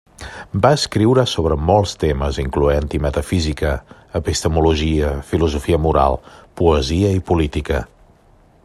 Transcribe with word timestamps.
Va 0.61 0.69
escriure 0.75 1.25
sobre 1.33 1.57
molts 1.65 1.93
temes, 2.03 2.39
incloent-hi 2.43 3.01
metafísica, 3.07 3.75
epistemologia, 4.21 5.13
filosofia 5.33 5.81
moral, 5.87 6.19
poesia 6.63 7.15
i 7.21 7.25
política. 7.33 7.85